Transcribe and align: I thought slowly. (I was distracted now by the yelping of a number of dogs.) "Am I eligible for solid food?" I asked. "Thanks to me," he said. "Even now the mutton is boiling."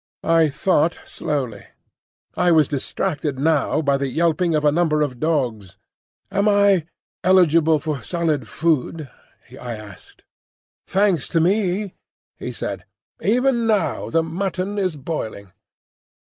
I 0.23 0.49
thought 0.49 0.97
slowly. 1.05 1.63
(I 2.35 2.51
was 2.51 2.67
distracted 2.67 3.37
now 3.37 3.83
by 3.83 3.97
the 3.97 4.09
yelping 4.09 4.55
of 4.55 4.65
a 4.65 4.71
number 4.71 5.03
of 5.03 5.19
dogs.) 5.19 5.77
"Am 6.31 6.49
I 6.49 6.87
eligible 7.23 7.77
for 7.77 8.01
solid 8.01 8.47
food?" 8.47 9.11
I 9.51 9.73
asked. 9.75 10.23
"Thanks 10.87 11.27
to 11.27 11.39
me," 11.39 11.93
he 12.39 12.51
said. 12.51 12.85
"Even 13.21 13.67
now 13.67 14.09
the 14.09 14.23
mutton 14.23 14.79
is 14.79 14.95
boiling." 14.95 15.51